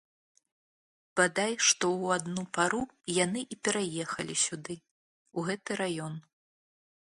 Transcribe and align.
Бадай 1.19 1.53
што 1.67 1.85
ў 1.91 2.05
адну 2.17 2.43
пару 2.59 2.81
яны 3.23 3.41
і 3.57 3.61
пераехалі 3.69 4.35
сюды, 4.47 4.75
у 5.37 5.49
гэты 5.51 5.71
раён. 5.85 6.13